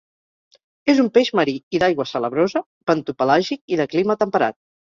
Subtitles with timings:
[0.93, 2.63] És un peix marí i d'aigua salabrosa,
[2.93, 4.63] bentopelàgic i de clima temperat.